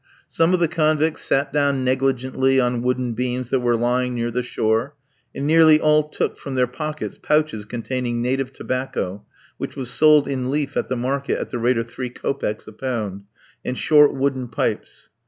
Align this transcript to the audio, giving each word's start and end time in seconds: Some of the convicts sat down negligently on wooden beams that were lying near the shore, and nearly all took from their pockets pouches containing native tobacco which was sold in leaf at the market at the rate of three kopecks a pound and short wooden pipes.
Some 0.27 0.51
of 0.55 0.59
the 0.59 0.67
convicts 0.67 1.21
sat 1.23 1.53
down 1.53 1.83
negligently 1.83 2.59
on 2.59 2.81
wooden 2.81 3.13
beams 3.13 3.51
that 3.51 3.59
were 3.59 3.75
lying 3.75 4.15
near 4.15 4.31
the 4.31 4.41
shore, 4.41 4.95
and 5.35 5.45
nearly 5.45 5.79
all 5.79 6.01
took 6.09 6.39
from 6.39 6.55
their 6.55 6.65
pockets 6.65 7.19
pouches 7.21 7.65
containing 7.65 8.19
native 8.19 8.51
tobacco 8.51 9.23
which 9.59 9.75
was 9.75 9.91
sold 9.91 10.27
in 10.27 10.49
leaf 10.49 10.75
at 10.75 10.87
the 10.87 10.95
market 10.97 11.37
at 11.37 11.51
the 11.51 11.59
rate 11.59 11.77
of 11.77 11.87
three 11.87 12.09
kopecks 12.09 12.67
a 12.67 12.71
pound 12.73 13.25
and 13.63 13.77
short 13.77 14.11
wooden 14.15 14.47
pipes. 14.47 15.11